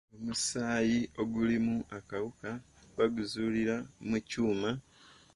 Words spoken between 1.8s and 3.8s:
akawuka baguzuulira